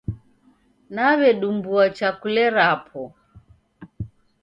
[0.93, 3.03] Naw'edumbua chakule rapo.